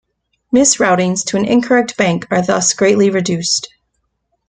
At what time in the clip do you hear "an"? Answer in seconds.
1.37-1.45